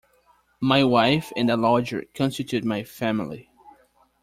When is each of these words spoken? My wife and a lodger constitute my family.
My 0.59 0.83
wife 0.83 1.31
and 1.35 1.47
a 1.51 1.55
lodger 1.55 2.05
constitute 2.15 2.65
my 2.65 2.83
family. 2.83 3.51